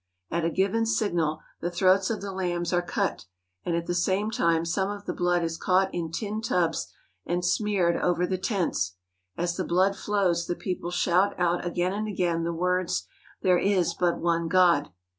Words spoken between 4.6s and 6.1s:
some of the blood is caught in